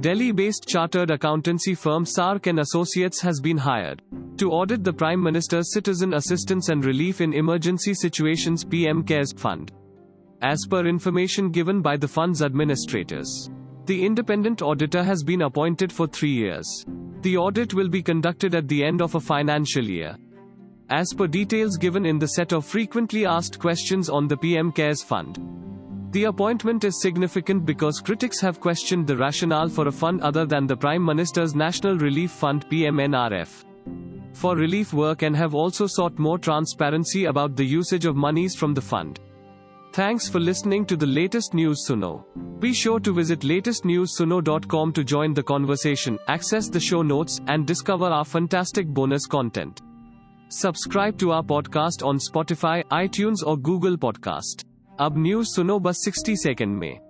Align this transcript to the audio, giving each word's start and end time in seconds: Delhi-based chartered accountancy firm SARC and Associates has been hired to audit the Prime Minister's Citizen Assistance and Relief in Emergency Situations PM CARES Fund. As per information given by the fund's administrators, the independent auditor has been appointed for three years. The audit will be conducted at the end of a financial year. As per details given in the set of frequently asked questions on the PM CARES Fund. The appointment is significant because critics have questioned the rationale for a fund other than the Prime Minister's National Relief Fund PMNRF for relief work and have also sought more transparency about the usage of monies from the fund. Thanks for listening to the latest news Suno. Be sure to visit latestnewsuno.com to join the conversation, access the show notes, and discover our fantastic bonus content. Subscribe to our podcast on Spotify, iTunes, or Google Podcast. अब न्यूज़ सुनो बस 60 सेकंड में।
Delhi-based 0.00 0.68
chartered 0.68 1.10
accountancy 1.10 1.74
firm 1.74 2.04
SARC 2.04 2.48
and 2.48 2.60
Associates 2.60 3.20
has 3.22 3.40
been 3.40 3.56
hired 3.56 4.02
to 4.36 4.50
audit 4.50 4.84
the 4.84 4.92
Prime 4.92 5.22
Minister's 5.22 5.72
Citizen 5.72 6.12
Assistance 6.12 6.68
and 6.68 6.84
Relief 6.84 7.22
in 7.22 7.32
Emergency 7.32 7.94
Situations 7.94 8.62
PM 8.62 9.02
CARES 9.02 9.32
Fund. 9.32 9.72
As 10.42 10.66
per 10.68 10.86
information 10.86 11.50
given 11.50 11.80
by 11.80 11.96
the 11.96 12.06
fund's 12.06 12.42
administrators, 12.42 13.48
the 13.86 14.04
independent 14.04 14.60
auditor 14.60 15.02
has 15.02 15.22
been 15.22 15.42
appointed 15.42 15.90
for 15.90 16.06
three 16.06 16.34
years. 16.34 16.84
The 17.22 17.38
audit 17.38 17.72
will 17.72 17.88
be 17.88 18.02
conducted 18.02 18.54
at 18.54 18.68
the 18.68 18.84
end 18.84 19.00
of 19.00 19.14
a 19.14 19.20
financial 19.20 19.84
year. 19.84 20.14
As 20.90 21.06
per 21.16 21.26
details 21.26 21.78
given 21.78 22.04
in 22.04 22.18
the 22.18 22.28
set 22.28 22.52
of 22.52 22.66
frequently 22.66 23.24
asked 23.24 23.58
questions 23.58 24.10
on 24.10 24.28
the 24.28 24.36
PM 24.36 24.72
CARES 24.72 25.02
Fund. 25.02 25.55
The 26.16 26.24
appointment 26.24 26.82
is 26.84 27.02
significant 27.02 27.66
because 27.66 28.00
critics 28.00 28.40
have 28.40 28.58
questioned 28.58 29.06
the 29.06 29.18
rationale 29.18 29.68
for 29.68 29.86
a 29.88 29.92
fund 29.92 30.22
other 30.22 30.46
than 30.46 30.66
the 30.66 30.74
Prime 30.74 31.04
Minister's 31.04 31.54
National 31.54 31.98
Relief 31.98 32.30
Fund 32.30 32.66
PMNRF 32.70 33.66
for 34.32 34.56
relief 34.56 34.94
work 34.94 35.20
and 35.20 35.36
have 35.36 35.54
also 35.54 35.86
sought 35.86 36.18
more 36.18 36.38
transparency 36.38 37.26
about 37.26 37.54
the 37.54 37.66
usage 37.66 38.06
of 38.06 38.16
monies 38.16 38.54
from 38.56 38.72
the 38.72 38.80
fund. 38.80 39.20
Thanks 39.92 40.26
for 40.26 40.40
listening 40.40 40.86
to 40.86 40.96
the 40.96 41.04
latest 41.04 41.52
news 41.52 41.84
Suno. 41.86 42.24
Be 42.60 42.72
sure 42.72 42.98
to 42.98 43.12
visit 43.12 43.40
latestnewsuno.com 43.40 44.94
to 44.94 45.04
join 45.04 45.34
the 45.34 45.42
conversation, 45.42 46.18
access 46.28 46.70
the 46.70 46.80
show 46.80 47.02
notes, 47.02 47.42
and 47.46 47.66
discover 47.66 48.06
our 48.06 48.24
fantastic 48.24 48.86
bonus 48.86 49.26
content. 49.26 49.82
Subscribe 50.48 51.18
to 51.18 51.32
our 51.32 51.42
podcast 51.42 52.02
on 52.02 52.16
Spotify, 52.16 52.82
iTunes, 52.84 53.46
or 53.46 53.58
Google 53.58 53.98
Podcast. 53.98 54.64
अब 55.00 55.18
न्यूज़ 55.18 55.48
सुनो 55.48 55.78
बस 55.78 56.04
60 56.08 56.36
सेकंड 56.36 56.78
में। 56.78 57.05